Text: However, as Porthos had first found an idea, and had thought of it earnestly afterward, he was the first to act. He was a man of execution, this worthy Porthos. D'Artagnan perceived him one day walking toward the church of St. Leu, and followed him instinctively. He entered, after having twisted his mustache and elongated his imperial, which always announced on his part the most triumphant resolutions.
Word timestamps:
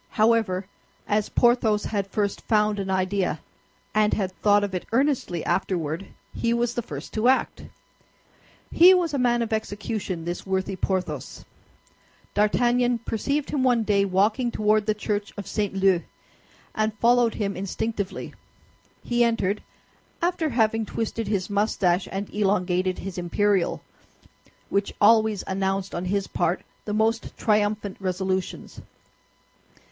However, 0.17 0.65
as 1.07 1.29
Porthos 1.29 1.83
had 1.85 2.07
first 2.07 2.41
found 2.41 2.79
an 2.79 2.89
idea, 2.89 3.39
and 3.93 4.15
had 4.15 4.31
thought 4.31 4.63
of 4.63 4.73
it 4.73 4.87
earnestly 4.91 5.45
afterward, 5.45 6.07
he 6.33 6.55
was 6.55 6.73
the 6.73 6.81
first 6.81 7.13
to 7.13 7.27
act. 7.27 7.63
He 8.71 8.95
was 8.95 9.13
a 9.13 9.19
man 9.19 9.43
of 9.43 9.53
execution, 9.53 10.25
this 10.25 10.43
worthy 10.43 10.75
Porthos. 10.75 11.45
D'Artagnan 12.33 12.97
perceived 13.05 13.51
him 13.51 13.61
one 13.61 13.83
day 13.83 14.03
walking 14.03 14.49
toward 14.49 14.87
the 14.87 14.95
church 14.95 15.33
of 15.37 15.45
St. 15.45 15.75
Leu, 15.75 16.01
and 16.73 16.97
followed 16.97 17.35
him 17.35 17.55
instinctively. 17.55 18.33
He 19.03 19.23
entered, 19.23 19.61
after 20.19 20.49
having 20.49 20.83
twisted 20.83 21.27
his 21.27 21.47
mustache 21.47 22.07
and 22.11 22.27
elongated 22.33 22.97
his 22.97 23.19
imperial, 23.19 23.83
which 24.67 24.95
always 24.99 25.43
announced 25.45 25.93
on 25.93 26.05
his 26.05 26.25
part 26.25 26.63
the 26.85 26.93
most 26.95 27.37
triumphant 27.37 27.97
resolutions. 27.99 28.81